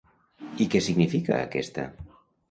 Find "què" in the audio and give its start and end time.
0.75-0.79